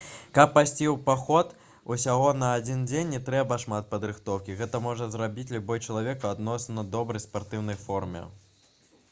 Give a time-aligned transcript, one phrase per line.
[0.35, 1.51] каб пайсці ў паход
[1.95, 6.87] усяго на адзін дзень не трэба шмат падрыхтоўкі гэта можа зрабіць любы чалавек у адносна
[6.99, 8.27] добрай спартыўнай форме